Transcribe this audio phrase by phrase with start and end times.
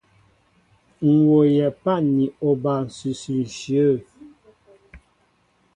[1.11, 3.93] M̀ wooyɛ pân ni oba ǹsʉsʉ ǹshyə̂.